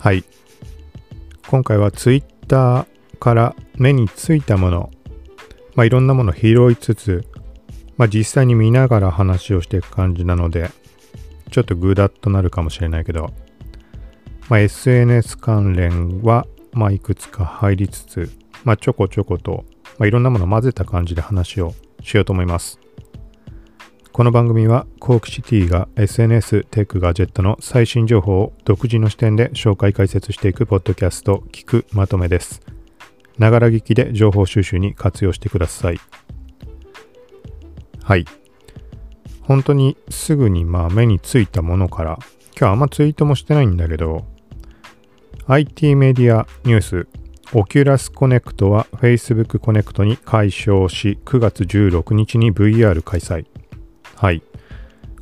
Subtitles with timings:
[0.00, 0.24] はい。
[1.46, 2.86] 今回は Twitter
[3.18, 4.90] から目についたもの、
[5.74, 7.28] まあ、いろんなもの拾いつつ、
[7.98, 10.70] まあ、実際に見ながら話をしていく感じなので、
[11.50, 13.30] ちょっとグダッとなるかもしれないけど、
[14.48, 18.30] まあ、SNS 関連は、まあ、いくつか入りつつ、
[18.64, 19.66] まあ、ちょこちょこと、
[19.98, 22.80] まあ、いろんなもの混ぜた感じで話をしようと思います。
[24.20, 32.60] この番組はコークシティが SNS テックガジェットの最新情報を独自の視点で紹介解説していくポッドキャスト聞くまとめです。
[33.38, 36.00] ながら聞きで情報収集に活用してください。
[38.02, 38.26] はい。
[39.40, 42.18] 本当にすぐにまあ目についたものから、
[42.58, 44.26] 今日あんまツイートもしてないんだけど、
[45.46, 47.08] ITmedia NEWS、
[47.54, 53.46] Oculus Connect は Facebook Connect に改称し、9月16日に VR 開催。
[54.20, 54.42] はい。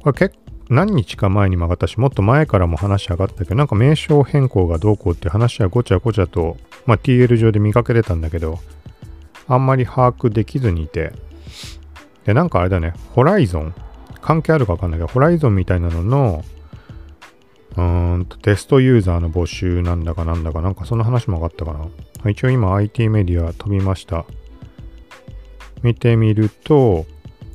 [0.00, 0.34] これ結
[0.70, 8.58] 何日か前にも上がったし、もっと前からも話上がったけど、なんか名称変更がどうこうって話はごちゃごちゃと、まあ、TL 上で見かけてたんだけど、
[9.46, 11.12] あんまり把握できずにいて、
[12.24, 13.72] で、なんかあれだね、ホライゾン
[14.20, 16.44] 関係あるかわかんないけど、ホライゾンみたいなのの、
[17.76, 21.72] うーんと、テストユーザーの募集なんだかなんだか、なんかそんな話も上がったか
[22.24, 22.30] な。
[22.30, 24.26] 一応今 IT メディア飛びました。
[25.84, 27.06] 見てみると、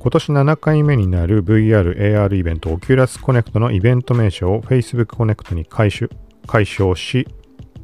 [0.04, 5.90] 今年7回目になる VR、AR イベント Oculus Connect のイベント名称を Facebook Connect に解
[6.66, 7.26] 消し、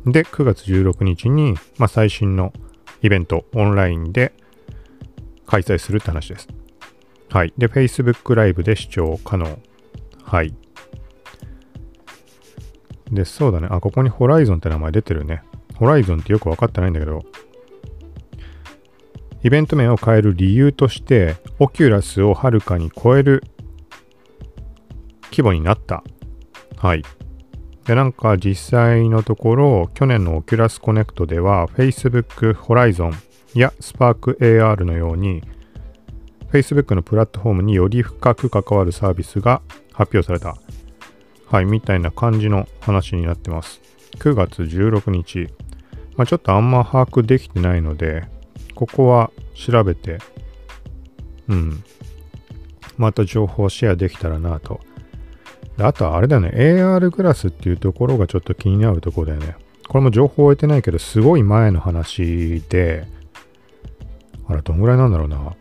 [0.05, 2.51] で、9月16日に、まあ、最新の
[3.01, 4.33] イベント、オンラインで
[5.45, 6.49] 開催するって話です。
[7.29, 7.53] はい。
[7.57, 9.57] で、Facebook ライブで視聴可能。
[10.21, 10.53] はい。
[13.13, 13.69] で、そうだね。
[13.71, 15.41] あ、ここに Horizon って名前出てるね。
[15.75, 17.23] Horizon ってよくわかってないんだけど、
[19.43, 23.43] イベント名を変える理由として、オキュラスをはるかに超える
[25.31, 26.03] 規模になった。
[26.77, 27.03] はい。
[27.85, 33.13] で、なんか実際のところ、去年の Oculus Connect では、Facebook Horizon
[33.53, 35.41] や Spark AR のように、
[36.51, 39.61] Facebook のプラットフォームにより深く関わるサービスが
[39.93, 40.57] 発表された。
[41.45, 43.81] はい、みたいな感じの話になってます。
[44.17, 45.47] 9月16日。
[46.15, 48.27] まあ、ちょっとあんま把握できてないので、
[48.79, 50.19] ここは調べて、
[51.49, 51.83] うん。
[52.95, 54.79] また情報をシェアできたらなと。
[55.79, 59.57] あとはあれだよね、AR グラスっていうところがちょっと気になるところだよね。
[59.89, 63.05] これも情報を得てないけど、すごい前の話で、
[64.47, 65.55] あれ、どんぐらいなんだろうな。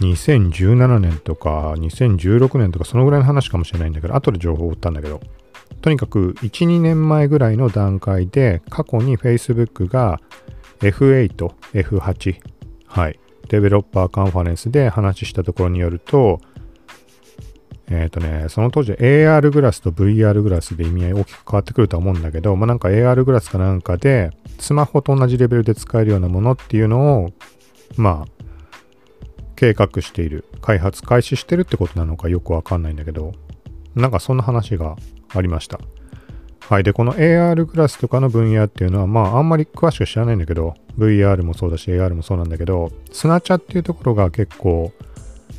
[0.00, 5.22] 2017年とか2016年とかそのぐらいの話かもしれないんだけど、後で情報を追ったんだけど、
[5.80, 10.20] とにかく1、2年前ぐらいの段階で過去に Facebook が
[10.80, 11.34] F8、
[11.72, 12.40] F8、
[12.86, 13.18] はい、
[13.48, 16.40] デベロッパーカンファレンスで話したところによると、
[17.90, 24.30] えっ、ー、とね、その当時 AR グラスと VR グラスで意味合い大きく変わってくるとは思うんだけど、まあ、なんか AR グラスかなんかで、
[24.60, 27.32] スマホと同じレベルで使えるようなものっていうのを、
[27.96, 28.44] まあ、
[29.56, 33.32] 計画している、開発開始してるってことなのかよくわかんないんだけど、
[33.96, 34.96] なんかそんな話が
[35.34, 35.80] ありました。
[36.70, 36.84] はい。
[36.84, 44.92] で、この AR グラスとかの分野っていうのは、まあ、あんまり詳しく知らないんだけど、VR もそうだし、AR もそうなんだけど、スナチャっていうところが結構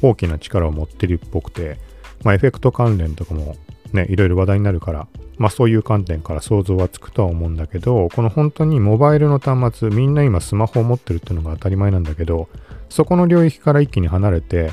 [0.01, 1.79] 大きな力を持ってるっぽくて、
[2.23, 3.57] まあ、エフェクト関連とかも
[3.91, 12.47] ね、いろいろ話題になるから、まあ、そういう観点から想像はつくとは思うんだけど、この本当にモバイルの端末、みんな今スマホを持ってるっていうのが当たり前なんだけど、
[12.87, 14.71] そこの領域から一気に離れて、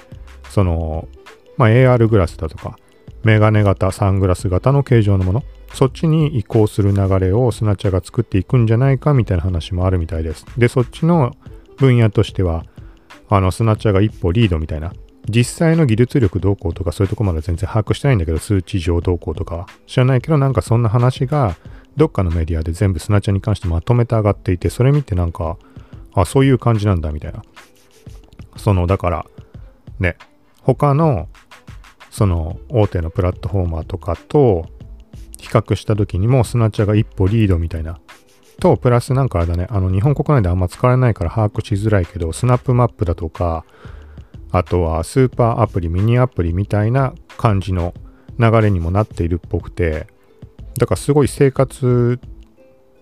[0.50, 1.08] その、
[1.56, 2.78] まあ、AR グラスだとか、
[3.24, 5.42] メガネ型、サングラス型の形状のもの、
[5.74, 10.44] そっちに移行する流れをスナッチャーが作っていくんじゃないかみたいな話もあるみたいです。
[10.56, 11.36] で、そっちの
[11.76, 12.64] 分野としては、
[13.28, 14.92] あの、スナッチャーが一歩リードみたいな。
[15.28, 21.56] 実際の技術力どうこうとかそういうとこまで全然把握してないんだけど、数値上どうこうとか知らないけど、なんかそんな話が
[21.96, 25.58] どっかのメディアで全部スナッチャーに関してまとめて上がっていて、それ見てなんか、
[26.14, 27.42] あ、そういう感じなんだみたいな。
[28.56, 29.26] その、だから、
[30.00, 30.16] ね、
[30.62, 31.28] 他の、
[32.10, 34.66] その、大手のプラットフォーマーとかと、
[35.38, 37.98] 比較した時にもスナッチャーが一歩リードみたいな。
[38.60, 43.64] と、プラスなんかあれだね、あの日本国内であんま使われないから把握しづらいけど、スナップマップだとか、
[44.50, 47.94] あとはスーパーアプリ、ミニアプリみたいな感じの
[48.38, 50.06] 流れにもなっているっぽくて、
[50.78, 52.18] だからすごい生活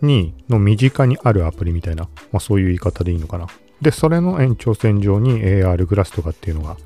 [0.03, 3.47] に、の身近にあるアプリみたいな、まあそういう言い方でいいのかな。
[3.81, 6.77] で、それの延長線上に AR グラスとかっていうのが、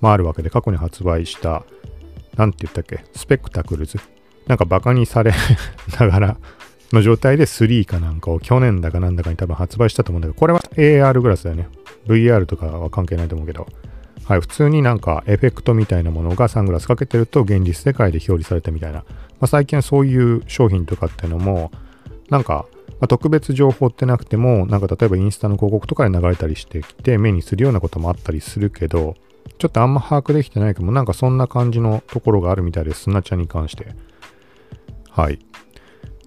[0.00, 1.64] まああるわけで、過去に発売した、
[2.36, 3.98] なんて言ったっけ、スペクタクルズ
[4.48, 5.32] なんかバカにされ
[6.00, 6.36] ながら
[6.92, 11.68] の状態で3かなんかを去年だかなんだかに多分発売したと思うんだけど、これは AR グラスだよね。
[12.06, 13.66] VR とかは関係ないと思うけど。
[14.24, 18.98] はい、普通になんかエフェクトみたいなものがサングラスかけてると現実世界で表示されたみたいな。
[18.98, 19.04] ま
[19.42, 21.70] あ、最近そういう商品とかっていうのも、
[22.28, 22.66] なんか、
[23.00, 29.14] ま、特別情報ってなくても、なんか例えばインスタの広告とかで流れたりしてきて、目にするようなこともあったりするけど、
[29.58, 33.94] ちょっとあんま把握できてないけども、なんかそんな感じのところがあるみたいです、砂茶に関して。
[35.18, 35.40] はい。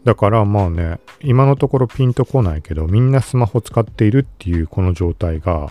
[0.04, 5.70] だからまあね、今のところピンとこないけど、みんなスマホ使っているっていうこの状態が、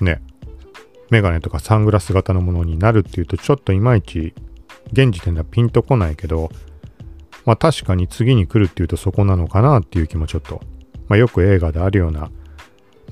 [0.00, 0.20] ね、
[1.10, 4.34] メガネとかサングラス型のものになるっていうと、ちょっといまいち、
[4.92, 6.50] 現時点ではピンとこないけど、
[7.46, 10.60] まあ確かに次に来るっていうとそこなのかなっていう気もちょっと、
[11.06, 12.32] まあよく映画であるような、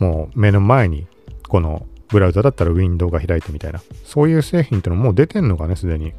[0.01, 1.07] もう目の前に
[1.47, 6.13] このブラウザだったらウィンドウが開いてみたいな、そういう製品ってのもう出てんのかね、すでに。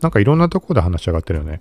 [0.00, 1.60] なんかいろんなとこで話し上がってるよね。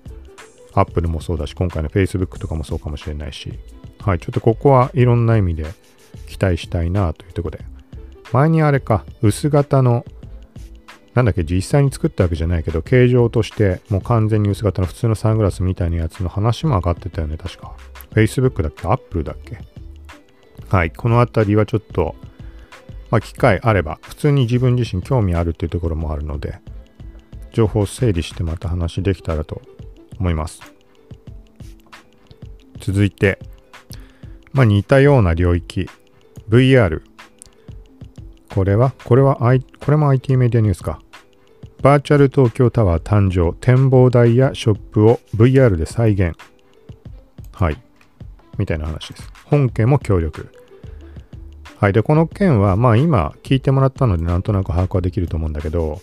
[0.74, 3.58] アップルもそうだし、今回の Facebook とかもそうかもしれないし。
[4.00, 5.66] はい、ちょっとここはいろんな意味で
[6.28, 7.66] 期待したいなというところで。
[8.32, 10.06] 前にあれか、薄型の
[11.16, 17.76] なんだっけ、実際に作ったわけじゃないけど、形状としてもう完全に薄型の普通のサングラスみたいなやつの話も上がってたよね、確か。
[18.12, 19.60] Facebook だっけ ?Apple だっけ？
[20.70, 22.16] はい、このあたりはちょっと、
[23.10, 26.60] まあ、機会あれば、普通に自分自身興味あるっていうところもあるので、
[27.52, 29.62] 情報を整理してまた話できたらと
[30.20, 30.62] 思います。
[32.80, 33.40] 続いて、
[34.52, 35.90] まあ、似たような領域、
[36.50, 37.02] VR。
[38.54, 41.00] これはこれは、これも IT メディアニュースか。
[41.82, 46.36] バーチャル東京タワー誕生、展望台やショップを VR で再現。
[47.52, 47.78] はい。
[48.58, 49.32] みたいな話です。
[49.46, 50.52] 本件も協力。
[51.78, 51.94] はい。
[51.94, 56.02] で、この件は、まあ今聞いてもらったのでなんとなく把握はできると思うんだけど、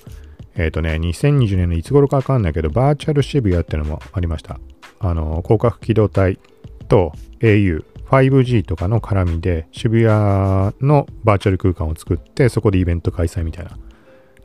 [0.56, 4.58] えっ、ー、とね、2020年のいつ頃かわかんないけど、バーチャル渋谷っていうのもありました。
[4.98, 6.38] あの、広角機動隊
[6.88, 10.08] と au、5G とかの絡みで渋谷
[10.80, 13.72] のバーチャル空間を作ってそこでイベント開催みたいな。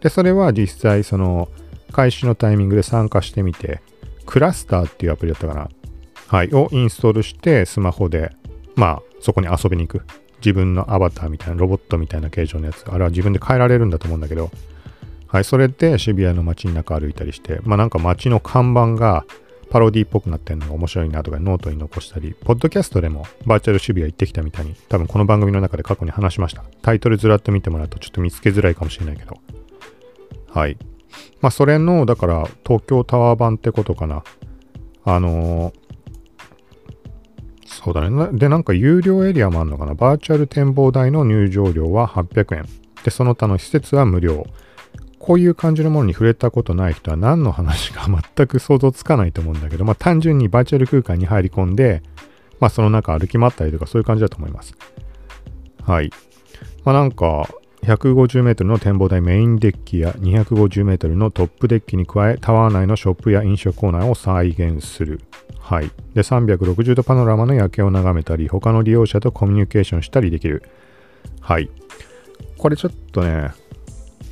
[0.02, 1.50] で、それは実際その
[1.92, 3.82] 開始のタイミングで参加してみて、
[4.26, 5.70] クラスターっていうアプリだったかな。
[6.28, 6.50] はい。
[6.54, 8.32] をインストールしてスマホで、
[8.76, 10.06] まあそこに遊びに行く。
[10.44, 12.84] 自分のアバターみたいなロボットみたいな形状のやつ。
[12.90, 14.50] あれは自分で変えられるんだと思うんだけど。
[15.32, 15.44] はい。
[15.46, 19.26] それで渋谷の街の中歩いたりして、まあなんか街の看板が
[19.70, 26.66] パロディっぽくなってるのが面白いなとかノートに残したり、ポッドキャストでもバーチャル渋谷行ってきたみたいに、多分この番組の中で過去に話しました。
[26.82, 29.38] タイトルずらっと見てもらうとちょっと見つけづらいかもしれないけど。
[30.50, 30.78] はい。
[31.40, 34.24] まあそれの、だから東京タワー版ってことかな。
[35.06, 35.74] あのー、
[37.66, 38.38] そうだね。
[38.38, 39.94] で、なんか有料エリアもあるのかな。
[39.94, 42.66] バーチャル展望台の入場料は800円。
[43.06, 44.46] で、その他の施設は無料。
[45.22, 52.02] こういう感じのものに触れたことない人は何の話か全く想像つかないと思うんだけど、まあ単純にバーチャル空間に入り込んで、
[52.60, 54.76] まあその中歩き回ったりとかそういう感じだと思います。
[55.84, 56.10] はい。
[56.84, 57.48] まあなんか、
[57.84, 65.22] 150メートルの展望台メインデッキや250メートルのトップデッキに加え、タワー内のショップや飲食コーナーを再現する。
[65.60, 65.92] はい。
[66.16, 70.64] で、360度パノラマの夜景を眺めたり、他の利用者とコミュニケーションしたりできる。
[71.40, 71.70] はい。
[72.58, 73.52] これちょっとね、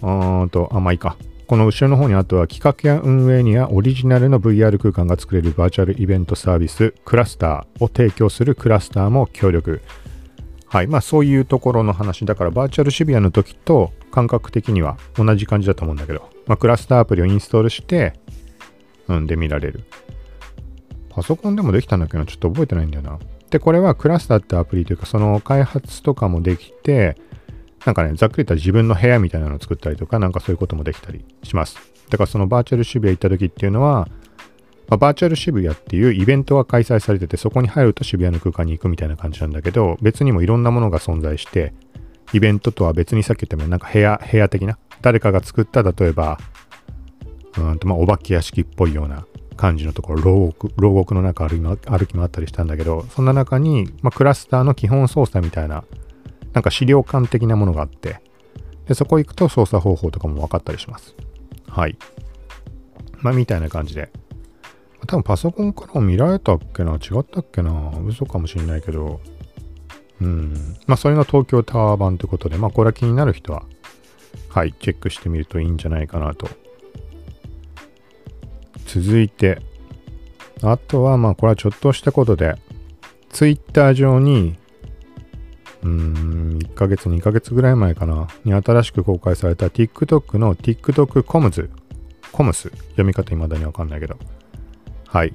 [0.01, 1.18] うんと、あ、まあいいか。
[1.48, 9.81] この後ろの方にあとは企画や運営にはオリジナルの VR 空間が作れるバーチャルイベントサービスクラスターを提供するクラスターも協力。
[10.68, 10.88] はい。
[10.88, 12.25] まあそういうところの話。
[12.25, 18.13] だからバーチャル渋谷の時と感覚的には同じ感じだと思うんだけど、まあクラスターアプリをインストールして、
[19.07, 19.83] うんで見られる。
[21.09, 23.18] パソコンでもできたんだけど、ちょっと覚えてないんだよな。
[23.50, 27.18] で、これはクラスターってアプリというか、その開発とかもできて、
[27.86, 31.78] なんかね、ざっくり言ったら自分の部屋みたいなのを作ったりとか、なんかそういうこともできたりします。
[32.09, 34.07] だからそのバーチャル渋谷行った時っていうのは、
[34.88, 41.74] まあ、バーチャル渋谷っていうイベントが開催されてて、そこに入ると渋谷の空間に行くみたいな感じなんだけど、別にもいろんなものが存在して、
[42.33, 46.40] イベントとは別にさっき言ったようになんか部屋、部屋的な、誰かが作った例えば、
[47.57, 51.57] うんとまあお化け屋敷っぽいような感じのところ、牢獄、牢獄の中歩
[52.07, 55.83] き回ったりしたんだけど、そんな中に、まあ、クラスターの基本操作みたいな
[56.54, 58.22] なんか資料館的なものがあって、
[58.88, 61.16] でそこ行くと操作方法とかも分かったりします。
[61.68, 61.98] はい。
[63.20, 64.10] まあ、みたいな感じで。
[65.08, 66.94] 多分パソコンからも見られたっけな？
[66.94, 67.92] 違ったっけな？
[68.06, 69.22] 嘘かもしんないけど。
[70.22, 70.78] うん。
[70.88, 73.64] まあ、それの東京タワー版ということで、まあ、これは気になる人は、
[74.50, 76.50] はい、チェックしてみるといいんじゃないかなと。
[78.86, 79.62] 続いて、
[80.62, 82.56] あとは、まあ、これはちょっとしたことで、
[83.30, 84.58] Twitter 上に
[85.83, 91.69] うーん、1ヶ月、2ヶ月ぐらい前かな、に新しく公開された TikTok の TikTok コムズ、
[92.31, 94.18] コムス、読み方未だにわかんないけど。
[95.07, 95.33] はい。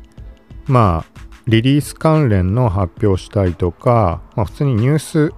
[0.67, 5.33] まあ、リリース関連の発表したりとか、まあ普通にニュース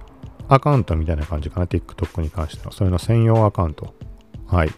[0.47, 2.71] アカウントみたいな感じかな、TikTok に関しては。
[2.71, 3.93] それの専用アカウント。
[4.47, 4.71] はい。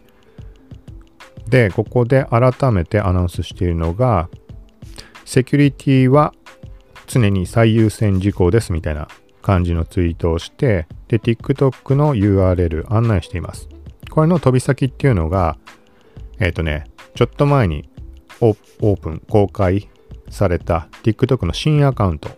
[1.47, 4.29] で、ここで改めてアナウンスしているのが、
[5.25, 6.33] セキュリティは
[7.05, 9.07] 常に最優先事項ですみたいな
[9.41, 13.69] 感じのツイートをして、で、TikTok の URL 案内しています。
[14.09, 15.57] これの飛び先っていうのが、
[16.39, 17.89] えっ、ー、とね、ちょっと前に
[18.41, 19.89] オープン、公開
[20.29, 22.29] された TikTok の新アカウント、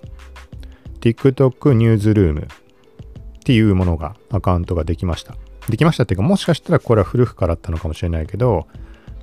[1.01, 5.35] TikTok ニューズルームっていうものが、アカウントができました。
[5.69, 8.67] できましたっていうか、もしかしたらこれは古くからあったのかもしれないけど、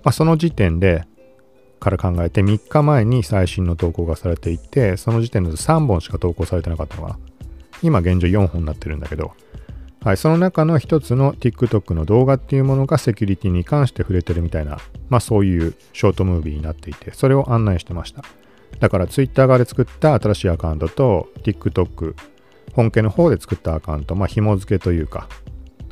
[0.04, 1.04] まあ、その時点で
[1.78, 7.18] から考えて3日前に最新の投稿がされていて、その時点で3本しか投稿されてなかったのかな。
[7.82, 9.32] 今現状4本になってるんだけど、
[10.00, 18.22] はい、その中の一つの TikTok の動画っていうものがセキュリティに関して触れてるみたいな、まあそういうショートムービーになっていて、それを案内してました。
[18.78, 22.14] だから Twitter 側で作った新しいアカウントと TikTok
[22.74, 25.28] 本家の方で作ったアカウント、まあ紐付けというか、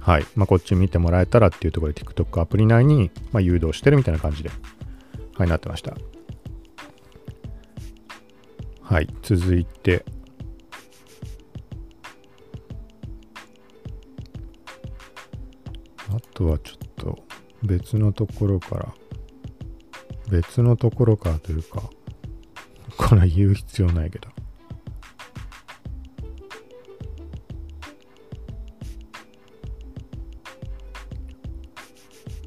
[0.00, 4.50] はい、まあこっち見てもらえたらっていうところで TikTok アプリ内に、まあ、誘導してるみたいな感じで、
[5.36, 5.96] はい、なってました。
[8.82, 10.04] はい、続いて、
[16.36, 17.18] とはちょっと
[17.62, 18.94] 別のところから、
[20.30, 21.82] 別のところからというか、
[22.98, 24.28] これ言う必要ないけど。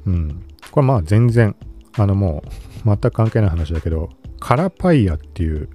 [0.06, 0.44] うん。
[0.70, 1.56] これまあ全然、
[1.98, 2.44] あのも
[2.84, 5.68] う、全く関係ない話だけど、カラパイヤっていう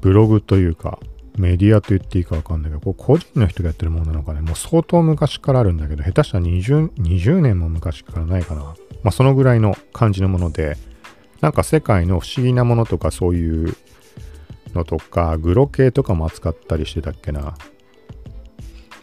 [0.00, 0.98] ブログというか、
[1.36, 8.62] メディアと言っていいかわかんないけど、こ個人の人がやってるものなのかね、もう相当昔からあるんだけど、下手したら 20, 20年も昔からないかな。
[9.02, 10.76] まあそのぐらいの感じのもので、
[11.40, 13.76] なんか世界の不思議なものとかそういう
[14.74, 17.40] のとか、グロ系とかも扱ったりしてたっけな。
[17.40, 17.54] まあ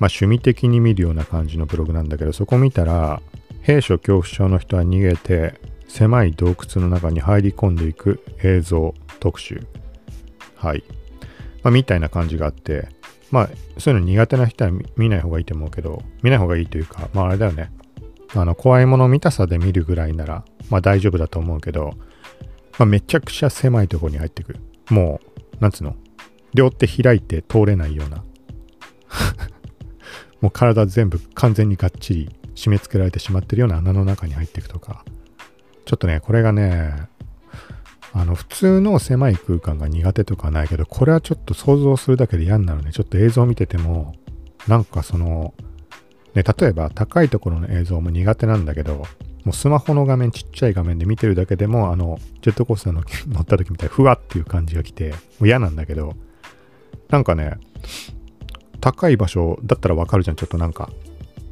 [0.02, 3.22] 趣味的に見るような感じのブログなんだけど、そこ見たら、
[3.62, 9.66] 兵所恐怖症の人は逃げて、狭い洞窟の中に入り込んでいく映像特集。
[10.56, 10.84] はい。
[11.64, 12.88] まあ、みたいな感じがあって、
[13.32, 17.72] まあ、そういうの苦手な人は見ない方がいいと思うけど、見ない方がいいというか、まああれだよね。
[18.36, 21.94] あの、怖いもの見たさで見るぐらいなら、まあ大丈夫だと思うけど、
[22.78, 24.60] まあめちゃくちゃ狭いところに入ってくる。
[24.90, 25.20] も
[25.60, 25.96] う、なんつうの？
[26.54, 28.24] 両手開いて通れないような。
[30.42, 35.04] もう体全部完全にがっちり締め付けられてしまってるような穴の中に入っていくとか。
[35.86, 37.08] ちょっとね、これがね、
[38.14, 42.92] あの、普通の狭い空間が苦手とかないけど、これはちょっと想像するだけで嫌になるね。
[42.92, 44.16] ちょっと映像見てても、
[44.68, 45.54] なんかその、
[46.34, 49.06] ね、例えば高いところの映像も苦手なんだけど、
[49.44, 56.16] もうスマホの画面ちっちゃい画面で見てるだけでも、あの、ジェットコースターの乗った時みたいにふわっていう感じが来て、もう嫌なんだけど、
[57.10, 57.58] なんかね、
[58.82, 60.36] 高い場所だったらわかるじゃん。
[60.36, 60.90] ちょっとなんか、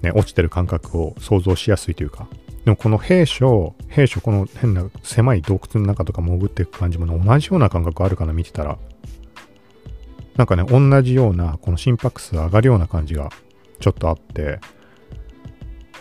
[0.02, 2.28] ね、落ちてる感覚を想像しやすいというか、
[2.68, 8.78] でもこの兵所、兵所この変な狭い洞窟の中とか潜っていく感じも同じような感覚あるかな見てたら。
[10.36, 13.30] なんかね、同じようなこの心拍数上がるような感じが
[13.80, 14.60] ちょっとあって、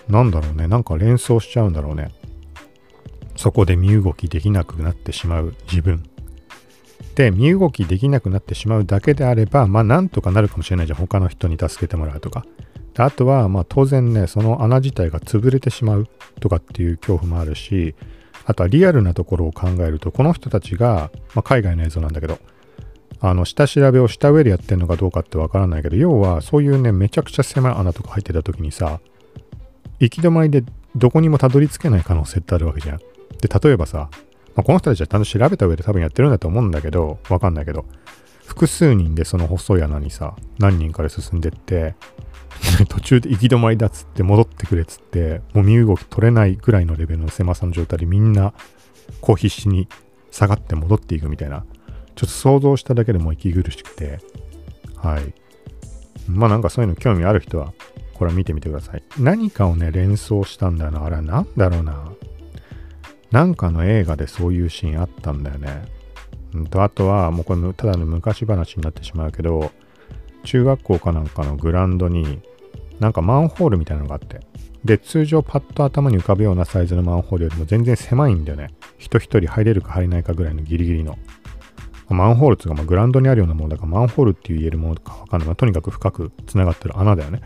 [0.09, 2.11] なんだろうね、なんか連想しちゃうんだろうね。
[3.37, 6.03] そこで身動きできなくなってしまう自分。
[7.15, 10.99] で、身動きできなくなってしまうだけであれば、まあなんとかなるかもしれないじゃん。
[10.99, 12.45] 他の人に助けてもらうとか。
[13.05, 16.09] あとは、まあ当然ね、その穴自体が潰れてしまう
[16.41, 17.95] とかっていう恐怖もあるし、
[18.45, 22.39] あとはリアルなところを考えると、この人たちが、まあ、海外の映像なんだけど、
[23.21, 29.01] あの、下調べをした上でやってんのかどうかってわからないけど、要はそういうね、めちゃくちゃ狭い穴とか入ってた時にさ、
[29.99, 30.63] 行き止まりで
[30.95, 32.99] どこにもたどり着けない可能性ってあるわけじゃん。
[32.99, 33.05] で、
[33.49, 34.11] 例えばさ、
[34.55, 37.85] まあ、この人たちはちゃんと調べた上で多分やってるんだと思うんだけど、わかんないけど、
[38.45, 41.95] 複数人でその細い穴にさ、何人かで進んでって、
[42.89, 48.53] 途中で行き止まりだっつって戻ってくれっつって、もう身動き取れないぐらいのレベルの狭さの状態でみんな、
[49.21, 49.89] こう必死に
[50.31, 51.65] 下がって戻っていくみたいな、
[52.15, 54.21] ちょっと想像しただけでも息苦しくて、
[54.97, 55.35] はい。
[56.29, 57.73] まあなんかそういうの興味ある人は、
[58.15, 59.03] これ見てみてください。
[59.19, 61.05] 何かをね、連想したんだよな。
[61.05, 62.13] あれは何だろうな。
[63.31, 65.85] なんかの映画でそういうシーンあったんだよね。
[66.55, 69.73] うんと、あとは、もうこれただの昔話になってしまうけど、
[70.47, 72.41] 中学校かなんかのグラウンドに
[73.01, 74.41] なんかマンホールみたいなのがあって。
[74.85, 78.69] で、通常パッと頭に浮かぶようなサイズのマンホールよりも全然狭いんだよね。
[78.99, 81.19] 人一人入れるか入れないかぐらいのギリギリの。
[82.09, 85.57] マンホールっていうか、まあ、グラウンドにあるようなものだからマンホールって言えるものかわかんない。
[85.57, 87.41] とにかく深く繋がってる穴だよね。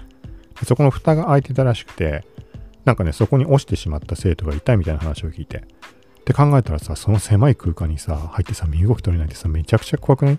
[0.65, 2.25] そこの蓋が開いてたらしくて、
[2.85, 5.59] なんかね、そこに落ちてしまった生徒がいたみたいな話を聞いて。
[5.59, 5.63] っ
[6.25, 10.39] て考えたらさ、その狭い空間にさ、入ってさ、身動き取れないってさ、めちゃくちゃ怖くない？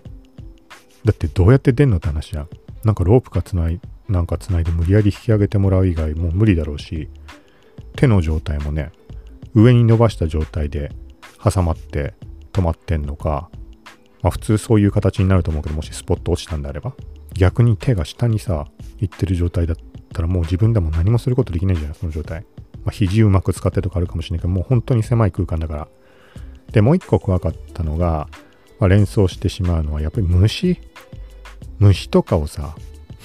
[1.04, 2.48] だってどうやって出んのって話じゃん。
[2.84, 7.08] なんかロープかつない、なんかつないで無理やり引き上げてもらう以外もう無理だろうし、
[7.96, 8.92] 手の状態もね、
[9.54, 10.92] 上に伸ばした状態で
[11.42, 12.14] 挟まって
[12.52, 13.50] 止まってんのか、
[14.22, 16.94] まあ普通そういう形になると思うけど、もしスポット落ちたんであれば、
[17.34, 18.66] 逆に手が下にさ、
[18.98, 19.76] 行ってる状態だっ
[20.12, 22.44] たらもう自分でも何もすることできないじゃん、その状態。
[22.84, 25.88] まあ肘うまく使ってとかあるかもしれないけど、もう本当に狭い空間だから。
[26.72, 28.28] で、もう一個怖かったのが、
[28.82, 30.76] まあ、連想してしまうのは、やっぱり虫？
[31.78, 32.74] 虫とかをさ、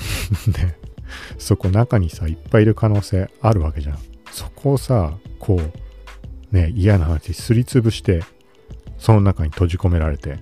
[0.55, 0.77] ね、
[1.39, 3.97] そこ中にさ、いっぱいいる可能性あるわけじゃん。
[4.29, 8.21] そこをさ、こう、ね、嫌な話、すりつぶして、
[8.99, 10.37] その中に閉じ込められて、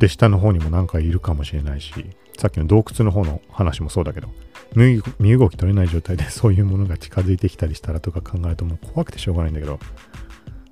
[0.00, 1.92] で、下の方にもなんかいるかもしれないし、
[2.36, 4.26] さっきの洞窟の方の話もそうだけど、
[4.74, 9.78] 身動き取れない状態でそういうものが近づいてきたりしたらとか考えるともう怖くてしょうがないんだけど、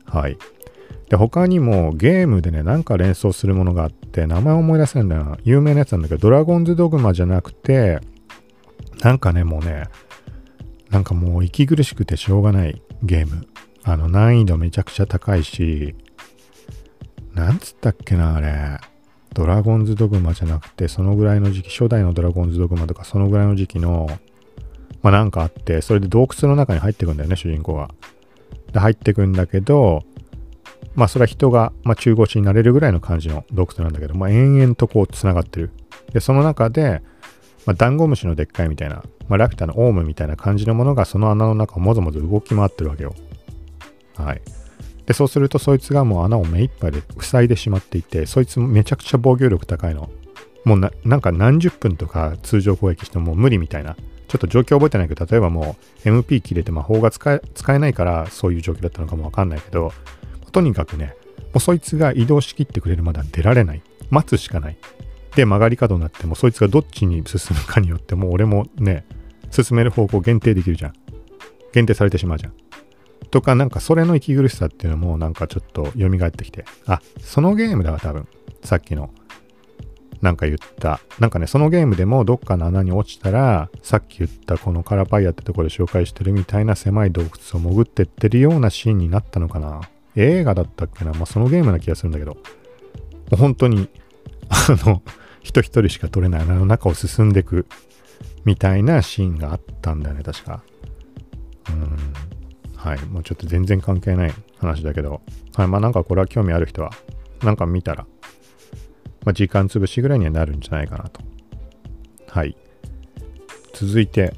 [0.04, 0.36] はい。
[1.10, 5.38] で、他にもゲームでね、なんか連想するものがあって、名前思い出せんだよな。
[5.42, 7.98] 有名なやつなんだけど、ドラゴンズドグマじゃなくて、
[9.02, 9.88] なんかね、もうね、
[10.88, 13.48] なんかもう息苦しくてしょうがないゲーム。
[13.82, 15.96] あの、難易度めちゃくちゃ高いし、
[17.34, 18.78] なんつったっけな、あれ。
[19.34, 24.08] ドラゴンズドグマじゃなくて、そのぐらいの時期、初代のドラゴンズドグマとか、そのぐらいの時期の、
[25.02, 27.90] まあなんかあって、それで洞窟の中に入ってくんだよね、主人公が。
[28.72, 30.04] で、入ってくんだけど、
[30.94, 35.70] まあそれは人が、まあ、中腰になれるぐらいの感じの洞窟なんだけど、まあ延々とこう繋がってる。
[36.12, 37.02] で、その中で、
[37.66, 43.14] まあ、ダンゴムシのでっかいみたいな、まあ、ラピュタのオウムみたいな感じのものがその穴の中をもぞもぞ動き回ってるわけよ。
[44.16, 44.40] はい。
[45.06, 50.08] で、そうするとそいつがもう穴を目いっぱいで塞いでしまっていて、そいつめちゃくちゃ防御力高いの。
[50.64, 53.96] もうななんか何十分とか通常攻撃しても無理みたいな。
[54.28, 59.92] ちょっと状況覚えてないけど、例えばもう MP 切れて魔法が使え使えないからそういう状況だったのかもわかんないけど、
[60.50, 63.82] とにかくね、もうそいつが移動しきってくれるまでは出られない。
[64.10, 64.76] 待つしかない。
[65.36, 69.04] で、曲がり角になっても、そいつがどっちに進むかによってもう、俺もね、
[69.50, 70.92] 進める方向限定できるじゃん。
[71.72, 72.52] 限定されてしまうじゃん。
[73.30, 76.64] とか、なんかそれの息苦しさっていうのも、なんかちょっと蘇ってきて。
[76.86, 78.26] あ、そのゲームだわ、多分。
[78.64, 79.10] さっきの。
[80.20, 81.00] なんか言った。
[81.18, 89.80] なんかね、そのゲームでもどっかの穴に落ちたら、さっき言ったこのカラパイアってところで紹介してるみたいな狭い洞窟を潜ってってるようなシーンになったのかな。
[90.16, 92.36] 映画だったっけなまあ、そのゲームな気がするんだけど、
[93.36, 93.88] 本当に、
[94.48, 95.02] あの、
[95.42, 97.66] 人一人しか撮れない穴の中を進んでいく
[98.44, 100.62] みたいなシーンがあったんだよね、確か。
[101.70, 101.96] うん。
[102.76, 103.04] はい。
[103.06, 105.20] もうちょっと全然関係ない話だけど、
[105.54, 105.68] はい。
[105.68, 106.90] まあなんかこれは興味ある人は、
[107.42, 108.06] なんか見たら、
[109.24, 111.20] まあ時間潰しぐらいにはなるんじゃないかなと。
[112.28, 112.56] はい。
[113.74, 114.34] 続いて、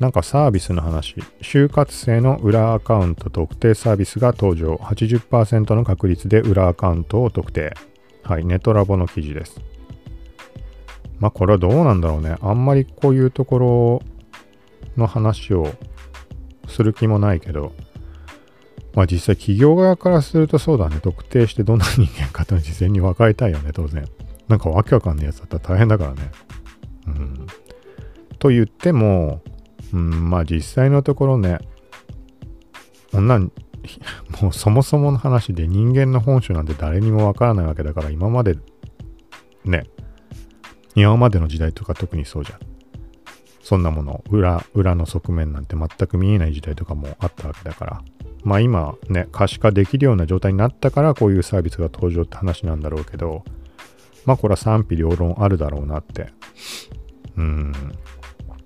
[0.00, 1.16] なんかサービスの話。
[1.40, 4.74] 就活生の裏アカウント特定サービスが登場。
[4.76, 7.74] 80%の確率で裏アカウントを特定。
[8.22, 8.44] はい。
[8.44, 9.60] ネトラボの記事です。
[11.18, 12.36] まあこれはどうなんだろうね。
[12.40, 14.02] あんまりこういうところ
[14.96, 15.72] の話を
[16.68, 17.72] する気もないけど、
[18.94, 21.00] まあ実際企業側からするとそうだね。
[21.02, 24.06] 特定してどんな人間かと事前に分かりたいよね、当然。
[24.46, 26.30] なんかわけわかんないやつだったら大変だからね。
[27.06, 27.46] うん。
[28.38, 29.42] と言っても、
[29.92, 31.58] うん、まあ実際のところね、
[33.12, 33.38] こんな、
[34.42, 38.58] もうそもそもの話で人間の本性なんて誰にもわからないわけだから今まで
[39.64, 39.84] ね、
[40.94, 42.58] 今までの時代とか特にそうじゃん。
[43.62, 48.02] そんなもの、裏、裏の側面なんて全く見えない時代とかもあったわけだから。
[48.42, 53.44] まあ今ね、可視化できるような状態になったからこういうサービスが登場って話なんだろうけど、
[54.24, 56.32] まあこれは賛否両論あるだろうなって。
[57.36, 57.72] うん、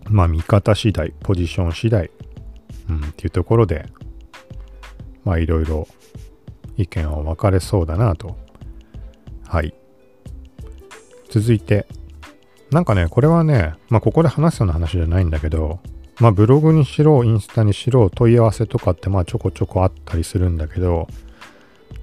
[0.09, 2.11] まあ見方次第、ポジション次第、
[2.89, 3.87] うん、っていうところで、
[5.25, 5.87] まあいろいろ
[6.77, 8.37] 意見は分かれそうだなと。
[9.47, 9.75] はい。
[11.31, 11.87] 続いて、
[12.71, 15.81] なんかね、これはね、まあここで話すような話じゃないんだけど、
[16.21, 21.07] まあブログにしろ、インスタにしろ、問い合わせとかってまあちょこちょこあったりするんだけど、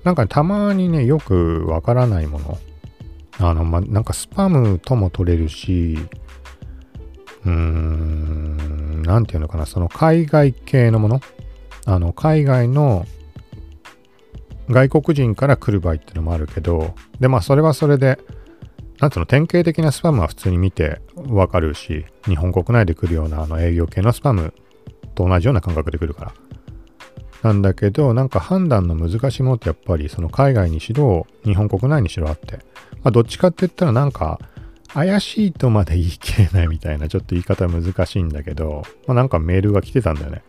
[0.03, 2.57] なんか、ね、たまにね、よくわからないもの。
[3.39, 5.97] あの、まあ、なんかスパムとも取れるし、
[7.45, 11.21] うーん、なんていうのかな、その海外系のもの、
[11.85, 13.05] あの、海外の
[14.69, 18.19] 外国人から来る場合ってのもあるけど、で、まあ、それはそれで、
[18.99, 24.53] なんつうの、典型的なスパムは普通に見てわかるし、日本国内で来るようなあの営業系のスパム
[25.15, 26.33] と同じような感覚で来るから。
[27.41, 32.57] なんだけど、なんか判断の難しいものってやっぱりその海外にしろ、日本国内にしろあって、
[33.01, 34.39] まあどっちかって言ったらなんか
[34.93, 40.43] 怪しいとまで言い切れないみたいな、ちょっと言い方難しいんだけど、まあ、なんかメールが来てたんだよね。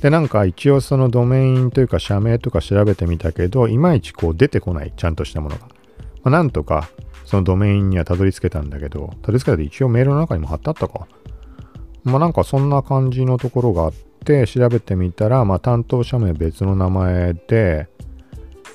[0.00, 5.66] で、なんか一応そのドメインというか社名とか調べてみたけど、いまいちこう出てこない、ちゃんとしたものが。
[5.66, 5.70] ま
[6.24, 6.88] あ、なんとか
[7.24, 11.08] そのドメインにはたどり着けたんだけど、たどり着けたで一応メールの中にも貼ってあったか。
[12.04, 13.92] まあなんかそんな感じのところがあっ
[14.24, 17.88] て、調べてみたら、まあ担当者名別の名前で、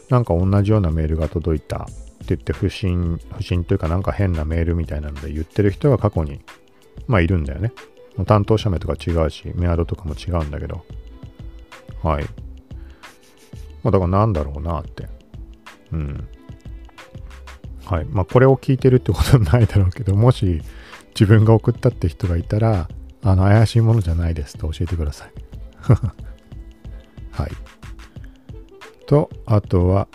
[0.10, 1.88] なんか同じようなメールが届いた
[2.22, 6.40] って言って不審、不審というかなんか変なメールみたいなので言ってる人が過去に、
[7.08, 7.74] まあいるんだよね。
[8.26, 10.86] 担当者名とか違うし、メアドとかも違うんだけど。
[12.04, 12.24] はい。
[13.84, 15.08] まあだからなんだろうなって。
[15.92, 16.28] うん。
[17.86, 18.06] はい。
[18.06, 20.62] まあこれを聞いてるってことはないだろうけど、もし
[21.10, 22.88] 自分が送ったって人がいたら、
[23.24, 25.32] あの怪しいものじゃないですと教えてください。
[27.32, 27.52] はい。
[29.08, 30.08] と、あとは、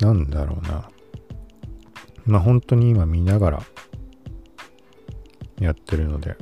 [0.00, 0.88] なんだろうな。
[2.26, 3.62] まあ本当に今見ながら
[5.60, 6.36] やってるので。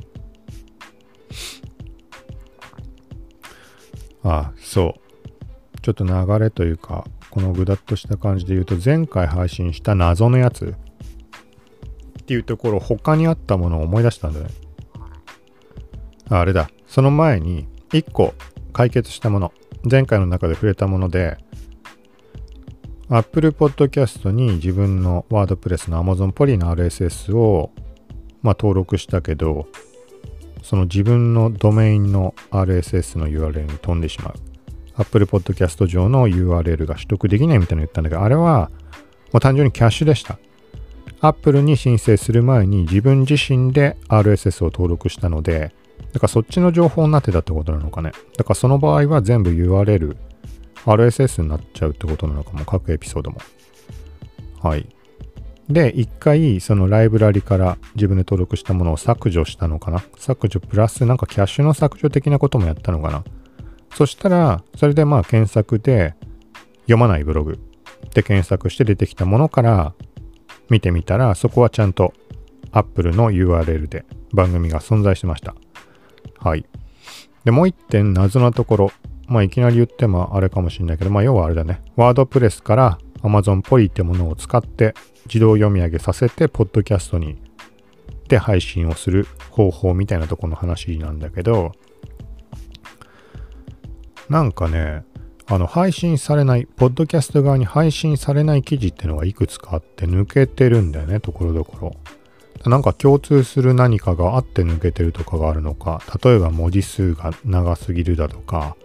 [4.23, 5.81] あ、そう。
[5.81, 10.75] ちょっと流れというか、このぐだっとした感じで言うと、前回配信した謎のやつ
[12.21, 14.47] っていうところ、他にあったものを思い出したんだね。
[16.29, 16.69] ああれだ。
[16.87, 18.33] その前に、1個
[18.73, 19.53] 解決したもの。
[19.89, 21.37] 前回の中で触れたもので、
[23.09, 27.71] Apple Podcast に自分の WordPress の Amazon ポリの RSS を、
[28.41, 29.67] まあ、登録したけど、
[30.63, 34.33] その自分のドメインの RSS の URL に飛んでしまう。
[34.97, 38.71] Apple Podcast 上の URL が取得できないみたいなの言ったんだけど、あれは
[39.31, 40.39] もう単純にキャッシュでした。
[41.21, 45.73] Apple に申請する前に自分自身で RSS を登録したので、
[46.13, 48.11] だからそっちの情報になってたってことなのかね。
[48.37, 50.15] だからその場合は全部 URL
[50.85, 53.39] RSS になっちゃうってことなのかも、各エピソードも。
[54.61, 54.87] はい。
[55.69, 60.03] で、一回、そのライブラリから自分で登録したものを削除したのかな？
[60.17, 63.23] 削除プラスなんかキャッシュの削除的なこともやったのかな？
[63.95, 66.13] そしたら、それでまあ検索で
[66.81, 67.57] 読まないブログ
[68.13, 69.93] で検索して出てきたものから
[70.69, 72.13] 見てみたら、そこはちゃんと
[72.71, 75.55] Apple の URL で番組が存在してました。
[76.39, 76.65] はい。
[77.43, 78.91] で、もう一点謎なところ。
[79.27, 81.81] まあ、いきなり言ってもあれかもしれないけど、まあ、要はあれだね。
[81.95, 84.93] ワードプレスから Amazon ポリってものを使って
[85.25, 87.37] 自動読み上げさせて、ポッドキャストに
[88.27, 91.71] で配信をする方法みたいなとこの話なんだけど、
[94.29, 95.03] なんかね、
[95.47, 101.95] あの配信されない、ポッドキャスト側に配信されない記事っていうのがいくつかあって抜けてるんだよね、ところどころ。
[102.69, 108.75] なんか共通する何かがあって抜けてるとかがあるのか、例えば文字数が長すぎるだとか、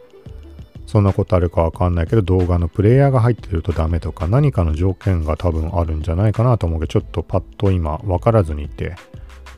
[0.91, 8.97] そんなことあるかわかんないけど動画のプレイヤーが入ってるとダメとか何かの条件が多分あるんじゃないかなと思うけどちょっとパッと今わからずにいて。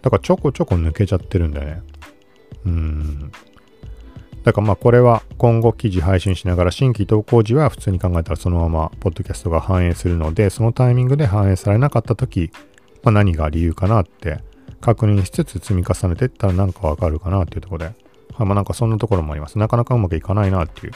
[0.03, 1.83] だからちょこちょこ抜けちゃってるんだよね。
[2.67, 3.33] うん。
[4.45, 12.51] だからまあこれは今後記事配信しながら新規投稿時は普通に考えたらそのままポッドキャストが反映するのでそのタイミングで反映されなかった時、
[13.05, 14.41] まあ、何が理由かなって
[14.81, 17.95] 確認しつつ積み重ねていったらなんかわかるかなっていうところで、はい、
[18.41, 19.59] まあなんかそんなところもあります。
[19.59, 20.93] なかなかうまくいかないなっていう。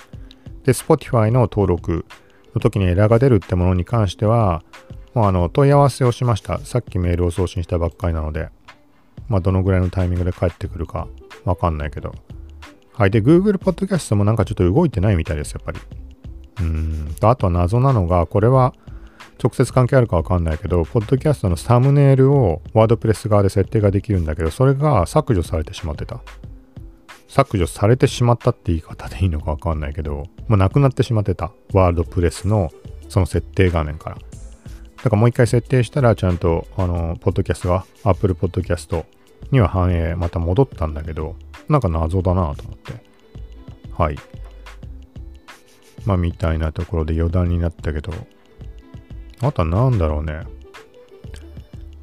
[0.67, 2.05] で、Spotify の登録
[2.55, 4.65] の時にエラーが出るってものに関しては、
[5.15, 6.59] まあ、あの問い合わせをしました。
[6.59, 8.49] さっきメールを送信したばっかりなので、
[9.29, 11.07] まあ、どのぐらいのタイミングで帰ってくるか
[11.45, 12.13] わかんないけど。
[12.95, 13.11] はい。
[13.11, 15.79] で、Google Podcast もなんかちょっと動いてないみたいです、やっぱり。
[16.61, 17.15] うん。
[17.21, 18.75] とあとは謎なのが、これは
[19.43, 26.21] 直接関係あるかわかんないけど、ポッドキャストのサムネイルをワードプレス側で設定ができるんだけど、それが削除されてしまってた。
[27.29, 31.53] 削除されてしまったって言い方でいいのかわかんないけど、まあ、なくなってしまってた。
[31.73, 32.71] ワールドプレスの
[33.09, 34.17] その設定画面から。
[34.17, 39.05] だからもう一回設定したらちゃんと、あの、ポッドキャストが Apple Podcast
[39.51, 41.37] には反映また戻ったんだけど、
[41.69, 42.95] なんか謎だなと思って。
[43.97, 44.17] はい。
[46.05, 48.13] まあみたいなところで余談になったけど、
[49.41, 50.45] あとは何だろうね。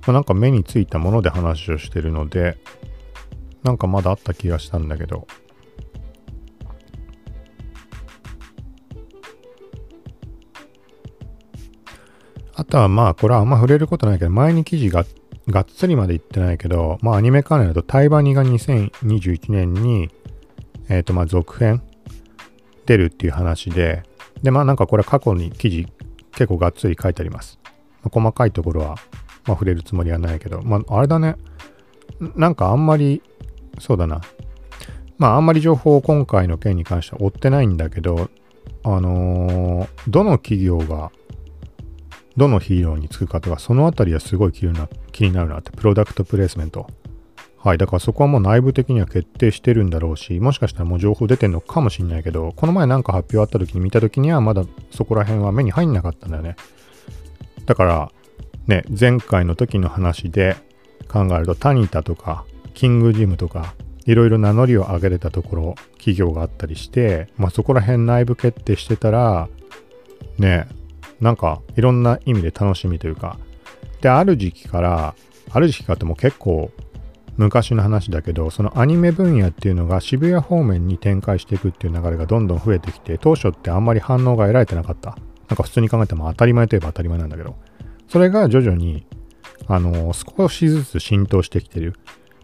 [0.06, 2.58] まあ、なんか目についたもので話をしてるので、
[3.64, 5.28] なんかまだあった気がしたんだけど。
[12.56, 15.06] あとはまあ、これはあんま触れることないけど、前に記事が
[15.48, 20.10] がっつりまで言ってないけど、まあアニメ関連だとタイバニが2021年に、
[20.90, 21.82] えっ、ー、とまあ続編
[22.86, 24.04] 出るっていう話で、
[24.42, 25.88] でまあなんかこれ過去に記事
[26.32, 27.60] 結構がっつり書いてあります。
[28.04, 28.98] まあ、細かいところは、まあ、
[29.52, 31.36] 触れるつもりはないけど、まああれだね。
[32.36, 33.22] なんかあんまり
[33.80, 34.22] そうだな。
[35.18, 38.30] まあ、あんまり情報を今回の件に関しては追ってないんだけど、
[38.84, 41.12] あのー、どの企業が、
[42.38, 46.88] どのヒーローにつくかとか、そのあたりはすごい気にな気になるなって、プロダクトプレイスメント。
[47.64, 56.58] はい、だからそこはもう内部的には決定してるんだろうし、もしかしたらもう情報出てんのかもしんないけど、この前なんか発表あった時に見た時にはまだそこら辺は目に入んなかったんだよね。
[57.66, 58.12] だから、
[58.68, 60.58] ね、前回の時の話で
[61.08, 62.44] 考えると、タニタとか、
[62.74, 69.48] キングジムとか、いろいろ名乗りを上げれたところ、企業があったりして、まあそこら辺内部決定してたら、
[70.38, 70.68] ね、
[71.24, 73.40] なんかいろんな意味で楽しみというか、
[74.02, 75.16] で、ある時期から、
[75.52, 76.70] ある時期かっても結構
[77.38, 85.18] 昔の話だけど、そのアニメ分野っていうのが渋谷方面に展開していくっていう流れがどんどん増えてきて、当初ってあんまり反応が得られてなかった。
[85.48, 87.56] なんか普通に考えても当たり前といえば当たり前なんだけど、
[88.10, 89.06] それが徐々に、
[89.68, 91.96] あのー、少しずつ浸透してきてる。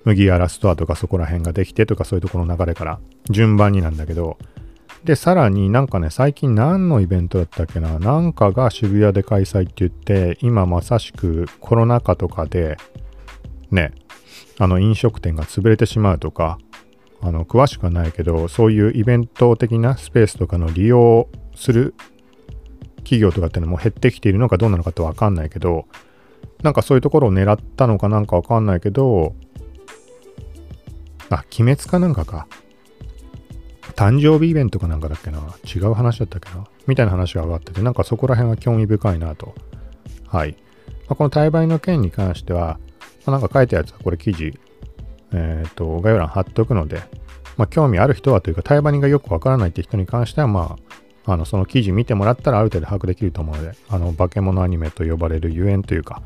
[0.05, 4.37] 麦わらストアとかそこら辺ができてとかそういうところの流れから順番になんだけど、
[5.03, 12.77] で、さらになんかね、最近何のイベントだったっけな、なんかが渋谷で開催って言って、今まさしくコロナ禍とかで、
[13.71, 13.93] ね、
[14.57, 16.57] あの飲食店が潰れてしまうとか、
[17.21, 21.95] あの詳しくはないけど、そういうイベント的なスペースとかの利用する
[22.97, 25.85] 企業とかっていうのも減ってきているのかどうなのかってわかんないけど、
[26.61, 29.33] なんかそういうところを狙ったのかなんかわかんないけど、
[31.29, 32.47] あ、鬼滅かなんかか。
[33.95, 35.39] 誕生日イベントかなんかだっけな？
[35.63, 36.65] 違う話だったっけな？
[36.87, 39.53] みたいな話が上がってて、なんかそこら辺は興味深いなと。
[40.27, 40.55] はい。
[41.07, 42.79] まあ、この対売の件に関しては、
[43.25, 44.53] まあ、なんか書いたやつはこれ記事、
[45.33, 47.01] えっ、ー、と、概要欄貼っとくので、
[47.57, 50.77] まあ、興味ある人はというか、対バニがよくわからないって人に関しては、ま
[51.25, 56.21] あ、あの、その記事見てもらったらある程度把握できると思うので、あの、化け物アニメと呼ばれるゆえんというか、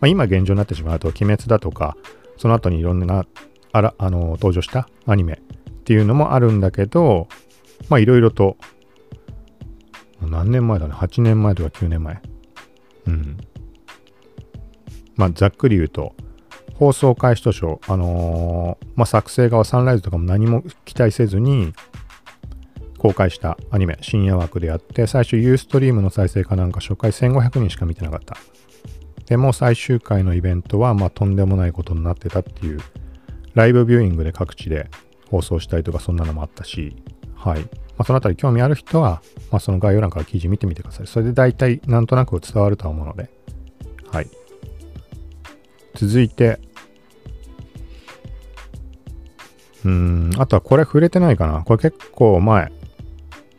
[0.00, 1.96] まあ、今現状になってしまうと、鬼滅だとか、
[2.36, 3.24] その後にいろんな、
[3.72, 5.40] あら、あの、登場したアニメ
[5.84, 7.28] っていうのもあるんだけど、
[7.90, 8.56] まあいろいろと、
[10.22, 12.22] 何年前だね ?8 年前とか9年前。
[13.06, 13.36] うん。
[15.14, 16.14] まあざっくり言うと、
[16.76, 21.74] 放送開始当初、あのー、まあ作成側サンライズとかも何も期待せずに、
[22.96, 28.38] 公開したアニメ、深夜枠でやって、最初ユーストリームの再生かなんか初回1500人しか見てなかった。
[29.26, 32.80] でも最終回のイベントは、まあとんでもないことになってたっていう、
[33.52, 34.88] ライブビューイングで各地で
[35.34, 36.96] 放送したりとかそんなのもあったし、
[37.34, 37.60] はい。
[37.60, 37.68] ま
[37.98, 39.20] あ、そのあたり興味ある人は、
[39.50, 41.06] まあ、その概要欄から記事見てみてください。
[41.06, 43.30] それで大体なんとなく伝わるとは思うので、
[44.10, 44.28] はい。
[45.94, 46.60] 続いて、
[49.84, 51.62] うん、あとはこれ触れてないかな。
[51.64, 52.72] これ結構前、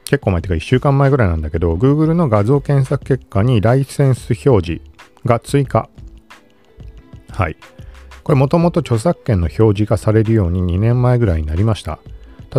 [0.05, 4.81] 結構前っていうか1週間前ぐらいなんだけど、Google の画像検索結果にライセンス表示
[5.25, 5.89] が追加。
[7.31, 7.57] はい。
[8.25, 11.99] これもともと著作権の表示がされるように2年前ぐらいになりました。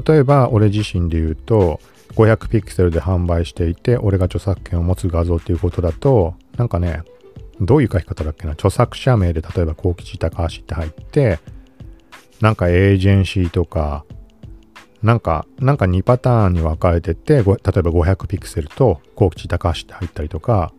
[0.07, 1.81] 例えば俺自身で言うと
[2.15, 7.03] 500ピクセルで販売していて俺が著作権を持つ画像っていうことだとなんかね
[7.61, 8.53] どういう書き方だっけな？
[8.53, 11.41] 著作者名で例えば幸吉高橋って入って
[12.41, 14.05] なんかエージェンシーとか
[15.03, 20.73] なんか、なんか2パターンに分かれてて、例えば500ピクセルと幸吉高橋って入ったりとか、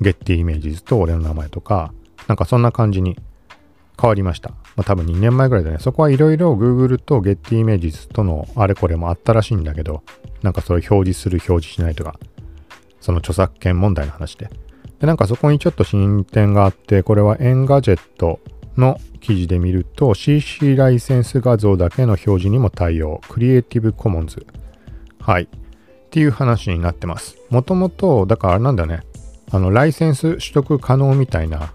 [0.00, 1.92] Getty Images と俺の名前とか、
[2.26, 3.18] なんかそんな感じに
[4.00, 4.50] 変わりました。
[4.50, 10.02] まあ、多分2年前ぐらいでね、そこはいろいろ Google と Getty Images とのあれこれもあったらしいんだけど、
[10.42, 12.18] なんかそれ表示する表示しないとか、
[13.00, 14.50] その著作権問題の話で。
[15.00, 18.40] で、なんかそこにちょっと進展があって、これは Engadget
[18.76, 23.20] の記事で見ると CC ライセンス画像だけの表示にも対応。
[23.28, 24.46] Creative Commons。
[25.20, 25.42] はい。
[25.42, 25.48] っ
[26.10, 27.36] ていう話になってます。
[27.50, 29.00] もともと、だからあれなんだね。
[29.50, 31.72] あの、ライセンス取得可能みたいな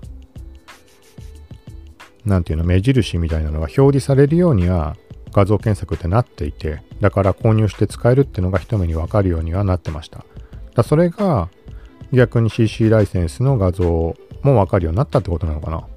[2.26, 4.96] なんていうの、目印みたいなのが表示されるようには
[5.34, 10.26] 画像検索ってなっていて、だから購入して使えるってのが一目にわかるようにはなってました。
[10.76, 11.50] だそれが
[12.12, 15.88] 逆に CC ライセンスの画像もわかるようになったってことなのかな。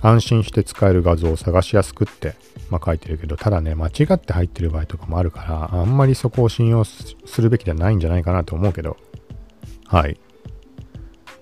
[0.00, 2.34] 安心して使える画像を探しやすくって、
[2.70, 8.96] まあ、書いてるけど、ただね、間違って入ってる場合とかもあるから、あんまりそこを信用するべきではないんじゃないかなと思うけど、
[9.86, 10.18] はい。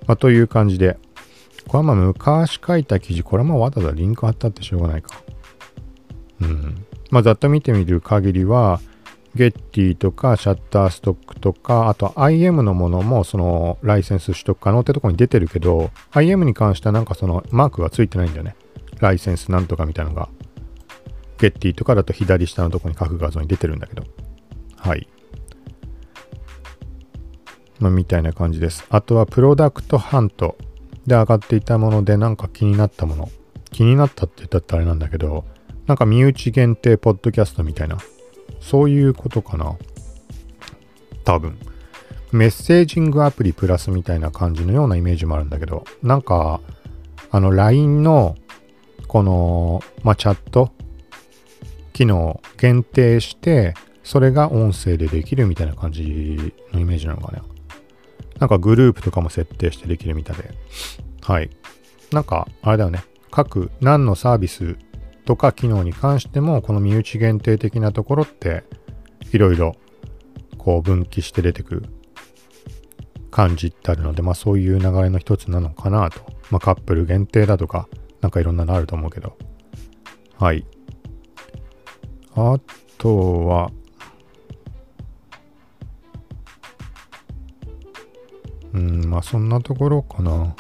[0.07, 0.99] まあ、という感じで、
[1.71, 5.23] これはまあ昔書いた記事、これはまあわざわざリンク貼ったってしょうがないか。
[6.41, 6.85] うん。
[7.13, 8.81] まあざっと見てみる限りは、
[9.37, 18.57] ゲッティとかシャッターストックとか、あと IM のものもそのライセンス取得可能ってとこに出てるけど、IM に関してはなんかそのマークがついてないんだよね。
[18.99, 20.29] ライセンスなんとかみたいなのが。
[21.39, 24.03] ゲッティとかだと左下のとこに各画像に出てるんだけど。
[24.77, 25.07] はい。
[27.79, 28.85] まあ、みたいな感じです。
[28.91, 30.59] あとはプロダクトハント。
[31.07, 33.31] で上がっていたものでなんか気になったもの。
[33.71, 35.45] 気になったって言ったってあれなんだけど、
[35.87, 37.99] なんか身内限定ポッドキャストみたいな。
[38.61, 39.77] そういうことかな。
[41.25, 41.59] 多分。
[42.33, 46.61] メッセージングアプリプラスみたいな感じのようなイメージもあるんだけど、なんか、
[47.33, 48.37] あの LINE の
[49.07, 50.71] この、まあ、チャット
[51.93, 57.43] 機能限定して、それが音声でできるみたいな感じのイメージなのかな。
[58.41, 60.51] なんかグループとかも設定してできるみたいで。
[61.21, 61.51] はい。
[62.11, 63.05] なんか、あれだよね。
[63.31, 64.77] 各何のサービス
[65.25, 68.65] とか機能に関しても、この身内限定的なところって、
[69.33, 69.77] いろいろ
[70.59, 71.85] こう分岐して出てくる
[73.31, 76.21] 感じってあるので、まあそういう流れの一つなのかなと。
[76.51, 77.89] まあカップル限定だとか、
[78.23, 79.37] なんかいろんなのあると思うけど。
[80.39, 80.67] はい。
[82.35, 82.59] あ
[82.97, 83.71] とは、
[88.73, 90.55] うん、まあそんなところかな。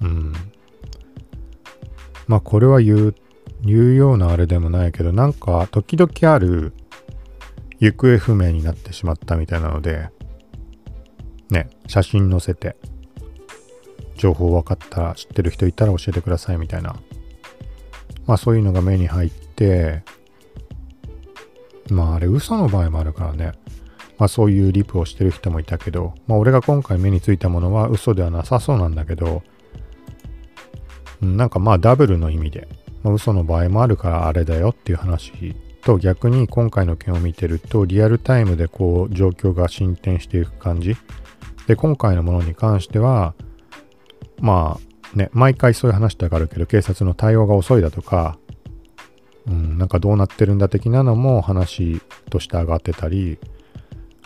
[0.00, 0.32] うん。
[2.26, 3.14] まあこれは言う、
[3.62, 6.72] 言うようなあれでもないけど、なんか時々ある
[7.78, 10.08] 行方不明になってしまったみたいなので、
[11.50, 12.76] ね、写真載せて、
[14.16, 16.96] 情報分かったら知ってる人いたら教えてくださいみたいな。
[18.26, 20.04] まあそういうのが目に入って、
[21.92, 23.52] まああれ嘘の場合もあるからね。
[24.18, 29.42] まあそういうリプをしてる人もいたけど、まあ俺が今回目についたものは嘘ではなさそうなんだけど、
[31.20, 32.68] なんかまあダブルの意味で、
[33.02, 40.96] まあ、嘘の場合もあるからあれだよっていう話と逆に今回の件を見てるとリアルタイムでこう状況が進展していく感じ。
[41.66, 43.34] で、今回のものに関しては、
[44.38, 44.78] ま
[45.14, 48.38] あね、毎回そういう話ってわかるけど警察の対応が遅いだとか、
[49.50, 53.38] うん、なんかどうなってるんだ的なのも話として上がってたり、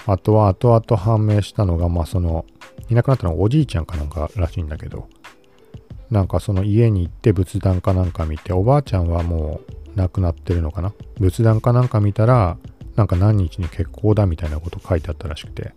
[0.06, 2.44] あとは後々判明したのが、まあその、
[2.90, 5.08] いなくなったのはおじいちゃんかなんからしいんだけど、
[6.10, 9.60] なんかその家に行って仏壇かなんか見て、おばあちゃんはも
[9.96, 10.92] う亡くなってるのかな？
[11.18, 12.58] 仏壇かなんか見たら、
[12.96, 15.72] なんか何日に結婚だみたいなこと書いてあったらしくて、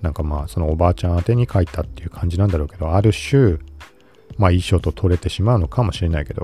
[0.00, 3.58] なんかまあそのおばあちゃん宛てに書いたっていう感じなんだろうけど、ある種、
[4.38, 6.42] まあ遺書と取れてしまうのかもしれないけど、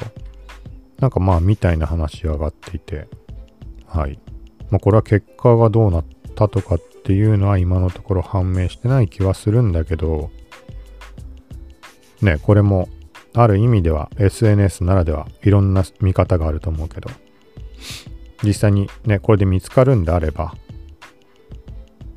[0.98, 3.08] なんかまあみたいな話上がっていて、
[3.86, 4.18] はい。
[4.70, 10.30] まあこれは結果がどうなったとかっていうのは今のところ判明してない気はするんだけど、
[12.20, 12.88] ね、これも
[13.34, 17.10] ある意味では SNS ならではいろんな見方があると思うけど、
[18.42, 20.54] 実際にね、これで見つかるんであれば、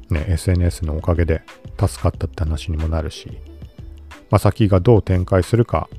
[0.10, 1.41] ね、SNS のおかげで
[1.80, 3.39] 助かったって話にもなるし、
[4.30, 5.89] まあ、先がどう展開するか、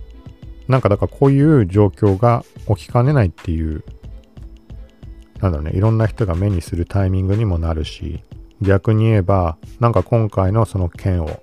[0.68, 3.84] なんかだからこういう状況が起きかねないっていう、
[5.40, 8.22] なんだろうね、いろんな人が目にするタイミングにもなるし、
[8.60, 11.40] 逆に言えば、なんか今回のその件を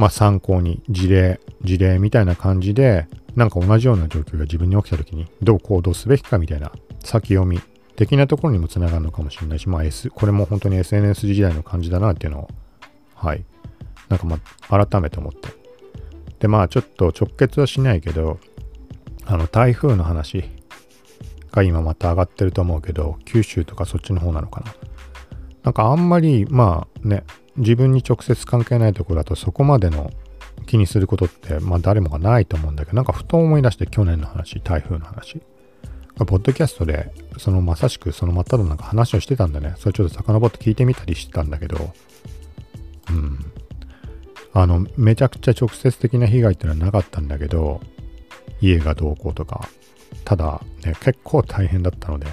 [0.00, 3.06] まあ、参考に事例、事例みたいな感じで、
[3.36, 6.72] なんか同じような状況が自分に起きた時にどう行動すべきかみたいな
[7.04, 7.60] 先読み
[7.96, 12.48] 的なところにもつながるのかもしれないし、まあ、S、これも本当に SNS 時代の感じだなっていうのを、
[13.14, 13.44] はい。
[14.08, 14.38] なんかま
[14.70, 15.50] あ、改めて思って。
[16.40, 18.40] で、まあ、ちょっと直結はしないけど、
[19.26, 20.44] あの、台風の話
[21.52, 24.74] が今また上がってると思うけど、九州とかそっちの方なのかな。
[25.62, 27.24] なんかあんまり、まあね、
[27.56, 30.10] 自分に直接関係ないところだとそこまでの
[30.66, 35.42] 気にすることって、まあ誰もがないと思うんだけど、なんかふと思い出して去年の話、台風の話。
[36.16, 41.92] ポッドキャストで、そのまさしくその真っ只中話をしてたんでね、それちょっと遡って聞いてみたりしてたんだけど、
[43.10, 43.38] うん。
[44.52, 47.80] あの、めちゃくちゃ直接的な被害っていうのはなかったんだけど、
[48.60, 49.68] 家がどうこうとか、
[50.24, 52.26] ただね、結構大変だったので、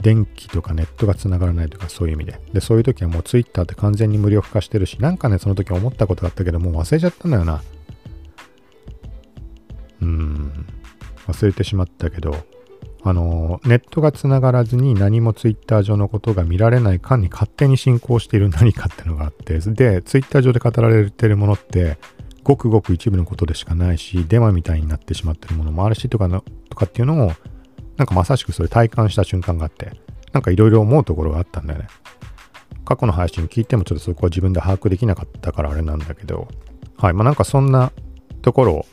[0.00, 2.40] 電気とかネットが繋がらないとかそういう意味で。
[2.52, 7.62] で、そういう時はもう Twitter って完全に無料化してるし、なんかね、その時思ったことがあったけど、もう忘れちゃったんだよな。
[10.00, 10.66] うん、
[11.28, 12.36] 忘れてしまったけど、
[13.04, 21.98] あの、ネットが繋がらずに何も Twitter 上のことが見られない間に勝手に進行している何かっていうのがあって、で、Twitter 上で語られてるものって、
[22.44, 27.32] ごくごく一部のことでしかないし、デマみたいになってしまってるものもあるしとかの、とかっていうのを、
[27.96, 29.92] なんかまさしくそれ体感した瞬間があって、
[30.32, 31.88] なんかいろいろ思うところがあったんだよね。
[32.84, 36.48] 過去の配信聞いてもちょっとそこは自分で把握できなかったからあれなんだけど、
[36.96, 37.12] はい。
[37.12, 37.92] まあなんかそんな
[38.42, 38.86] ところを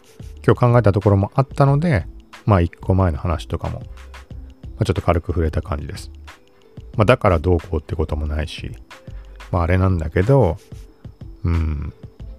[0.45, 2.06] 今日考えたところもあったので、
[2.45, 3.84] まあ一個前の話とかも、
[4.79, 6.09] まあ、ちょっと軽く触れた感じです。
[6.95, 8.71] まあだからどうこうってこともないし、
[9.51, 10.57] まああれなんだけど、
[11.43, 11.93] うん、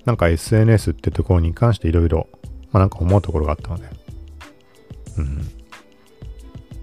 [0.07, 2.29] なんか SNS ってところに関していろいろ、
[2.73, 3.89] まあなんか思うところがあったので、
[5.19, 5.51] うん。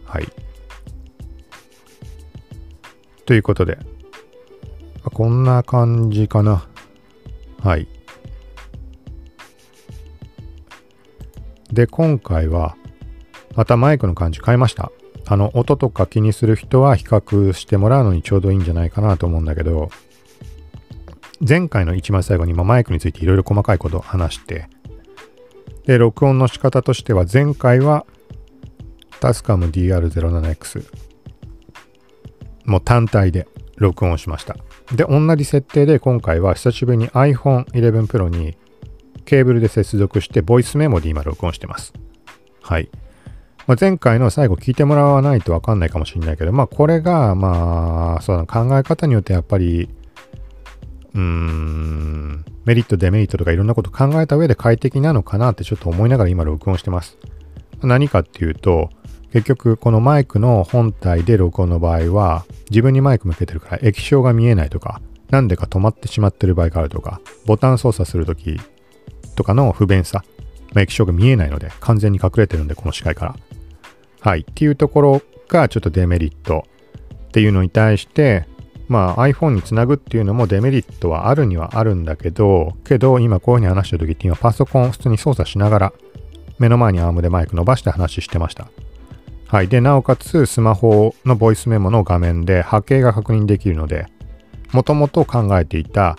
[0.06, 0.28] はい。
[3.26, 3.80] ということで、
[5.04, 6.68] こんな感じかな。
[7.64, 7.88] はい。
[11.72, 12.78] で、今回は、
[13.56, 14.92] またマイクの感じ変えました。
[15.30, 19.90] あの、音とか気にする人は比較してもらうのにちょうどいいんじゃないかなと思うんだけど、
[21.48, 24.68] 前回の一番最後にマイクについていろいろ細かいことを話して、
[25.86, 28.06] で、録音の仕方としては前回は
[29.20, 30.86] タスカム DR07X
[32.66, 33.48] もう単体で
[33.78, 34.58] 録音しました。
[34.94, 38.58] で、同じ設定で今回は久しぶりに iPhone 11 Pro に
[39.26, 41.94] ケーブルで接続して、ボイスメモで今録音してます。
[42.62, 42.90] はい。
[43.68, 49.90] まあ、前回の最後聞いてもらわないとわかんないかもしれないけど、まあこれが、まあ、そうだ考え方によってやっぱり、
[51.14, 57.18] うーん、メリット、デメリットとかいろんなこと考えた上で快適なのかなってちょっと思いながら今録音してます。
[57.82, 58.90] 何かっていうと、
[59.34, 68.62] 結局このマイクの本体で録音の場合は、自分にマイク向けてるから液晶が見えないとか、なんでか止まってしまってる場合があるとか、ボタン操作するとき
[69.36, 70.24] とかの不便さ、
[70.76, 73.36] 液晶が見えないので、完全に隠れてるんで、この視界から。
[74.20, 74.42] はい。
[74.42, 76.66] っていうところがちょっとデメリット
[77.28, 78.46] っていうのに対して、
[78.88, 85.94] まあ iPhone につなぐっていうのもデメリットはあるにはあるんだけど、けど今こういうふうに話してる時って今パソコンを普通に操作しながら
[86.60, 88.70] 目の前にアームでマイク伸ばして話してました。
[89.48, 89.68] はい。
[89.68, 94.08] で、なおかつスマホのボイスメモの画面で波形が確認できるので、
[94.74, 96.18] もともと考えていた、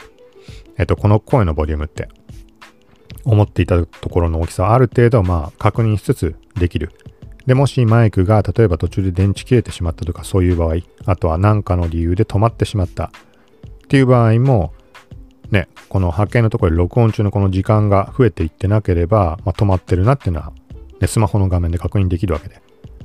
[0.78, 2.08] えっと、この声のボリュームって
[3.24, 6.92] 思っていたところの大きさはある程度まあ確認しつつできる。
[7.46, 13.10] で、もしマイクが例えば途中で電池切れてしまったとかそういう場合、あとは何かの理由で止まってしまったっ
[13.88, 14.74] ていう場合も、
[15.50, 20.52] ね、この波形のところで録音中のこの時間が増えていってなければ、まあ、止まってるなっていうのは、
[21.00, 22.60] ね、スマホの画面で確認できるわけで。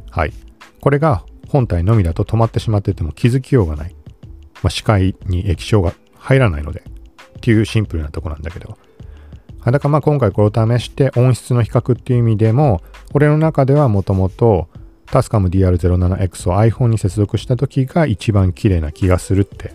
[0.09, 0.33] はい。
[0.81, 3.95] これが本体のみだと止まってしまってても気づきようがない。
[4.61, 8.77] まあ、視界に液晶が入らないので、っていうシンプルなとこなんだけど。
[9.71, 12.81] だからまあ今回これを試して音質の比較っていう意味でも、
[13.13, 14.67] 俺の中ではもともと
[15.05, 19.73] タスカム DR07X を iPhone に接続した時が一番綺麗な気がするって、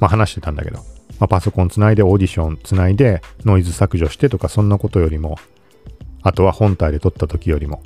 [0.00, 0.78] まあ、話してたんだけど、
[1.20, 5.36] まあ、パソコンつないでオーディションつないでノイズ削除してとかそんなことよりも、
[6.22, 7.82] あとは本体で撮った時よりも、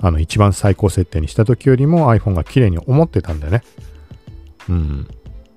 [0.00, 3.62] あの一番最高設定にした時よりも iPhone が綺麗に思ってたんだよね。
[4.68, 5.04] うん。
[5.04, 5.12] だ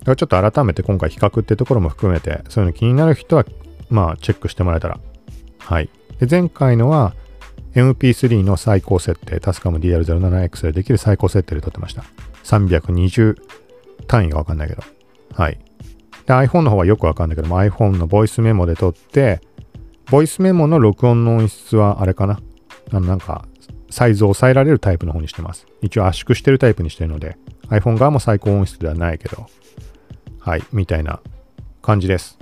[0.06, 3.46] からちょっと改めて今回比較ってところも含めて、そういうの気になる人は、
[3.90, 5.00] まあチェックしてもらえたら。
[5.60, 5.90] はい。
[6.20, 7.14] で、前回のは、
[7.76, 12.04] MP3 の最高設定、タスカム DR07X でできる最高設定で撮ってました。
[12.44, 13.38] 320
[14.08, 14.82] 単位がわかんないけど。
[15.34, 15.60] はい。
[16.26, 19.42] で、iPhone の方はよくわかんないけども、iPhone のボイスメモで撮って、
[20.10, 22.40] ボイスメモの録音の音質はあれかな。
[22.92, 23.46] あの、なんか、
[23.92, 25.68] サイズを抑えられるタイプの方にしてます。
[25.82, 27.38] 一応圧縮してるタイプにしてるので、
[27.70, 29.46] iPhone 側も最高音質ではないけど、
[30.40, 31.20] はい、みたいな
[31.82, 32.38] 感じです。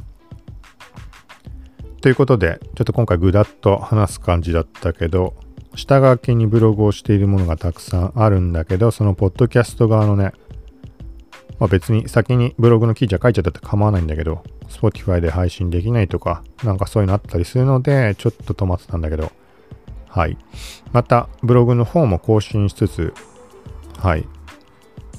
[2.07, 5.33] ということで、ちょっと今回ぐだっと話す感じだったけど、
[5.75, 10.31] 下書きにブログをしているものがたくさんあるんだけど、そのポッドキャスト側のね、
[11.59, 19.33] まあ、別に先にブログの記事は書いちゃったって構わないんだけど、Spotify で配信できないとか、なんかそういうのあったりするので、ちょっと止まってたんだけど、
[20.07, 20.37] はい。
[20.93, 23.13] また、ブログの方も更新しつつ、
[23.99, 24.25] はい。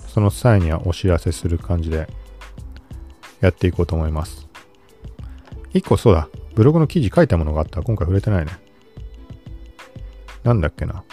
[0.07, 2.09] その際にはお知らせする感じで
[3.43, 4.49] やっていこうと思います。
[5.75, 6.31] 一個そうだ。
[6.59, 7.85] ブログの記事書いたものがあったら。
[7.85, 8.51] 今回触れてないね。
[10.43, 11.05] なんだっけな。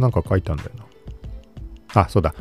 [0.00, 0.70] なんか書いたんだよ
[1.94, 2.02] な。
[2.02, 2.34] あ、そうだ。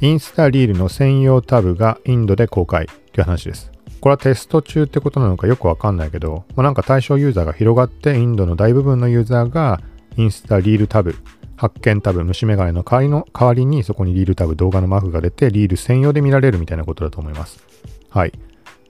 [0.00, 3.70] インスタリールの専用タブがインドで公開っていう話です。
[4.00, 9.80] これはテスト中ってことなのかよくわかんないけど、まあ、なんか対象ユーザーが広がってインドの大部分のユーザーが
[10.16, 11.14] インスタリールタブ、
[11.54, 17.64] 発見タブ、虫眼鏡の代わりの代わりにそこにリールタブ、動画のマークが出てリール専用で見られるみたいなことだと思います。
[18.10, 18.32] はい。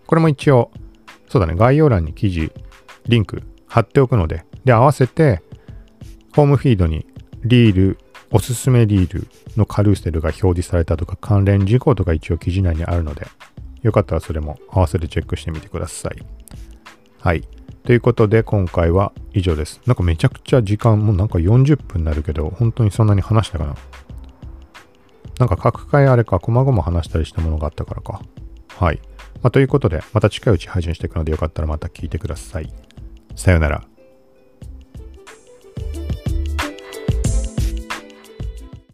[0.07, 0.71] これも一応、
[1.29, 2.51] そうだね、概要欄に記事
[3.09, 5.43] リンク貼っておくので、で、合わせて、
[6.35, 7.07] ホームフィードに
[7.45, 7.99] リール、
[8.31, 13.27] おすすめリールのカルーセルが表示されたとか関連事項とか一応記事内にあるので、
[13.83, 16.19] よかったらそれも合わせてチェックしてみてください。
[17.21, 17.49] はい。
[17.85, 19.81] ということで今回は以上です。
[19.87, 23.75] なんかめちゃくちゃ時間もうなんか40分になるけど、本当にそんなに話したかな？
[25.39, 28.21] なんか各回あれか、細々話したりしたものがあったからか。
[28.77, 29.01] はい。
[29.43, 32.73] まあ、ということで、また近いうち配信していくのでよかったらまた聞いてください。
[33.37, 33.98] さよなら。